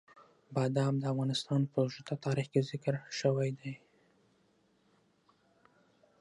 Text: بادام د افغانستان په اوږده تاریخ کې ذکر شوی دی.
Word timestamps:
بادام 0.55 0.93
د 0.99 1.03
افغانستان 1.13 1.61
په 1.71 1.77
اوږده 1.83 2.15
تاریخ 2.25 2.47
کې 2.53 2.61
ذکر 2.71 2.95
شوی 3.19 3.49
دی. 3.59 3.73